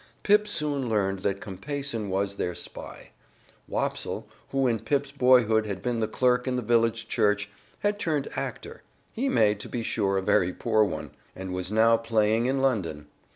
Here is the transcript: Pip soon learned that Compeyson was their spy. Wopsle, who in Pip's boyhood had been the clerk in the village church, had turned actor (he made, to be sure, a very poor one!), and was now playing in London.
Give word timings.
Pip 0.23 0.47
soon 0.47 0.89
learned 0.89 1.19
that 1.19 1.41
Compeyson 1.41 2.09
was 2.09 2.37
their 2.37 2.55
spy. 2.55 3.11
Wopsle, 3.69 4.25
who 4.49 4.65
in 4.65 4.79
Pip's 4.79 5.11
boyhood 5.11 5.67
had 5.67 5.83
been 5.83 5.99
the 5.99 6.07
clerk 6.07 6.47
in 6.47 6.55
the 6.55 6.63
village 6.63 7.07
church, 7.07 7.51
had 7.81 7.99
turned 7.99 8.27
actor 8.35 8.81
(he 9.13 9.29
made, 9.29 9.59
to 9.59 9.69
be 9.69 9.83
sure, 9.83 10.17
a 10.17 10.23
very 10.23 10.53
poor 10.53 10.83
one!), 10.83 11.11
and 11.35 11.53
was 11.53 11.71
now 11.71 11.97
playing 11.97 12.47
in 12.47 12.63
London. 12.63 13.09